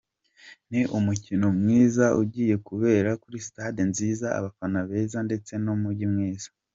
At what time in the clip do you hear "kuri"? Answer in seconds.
3.21-3.37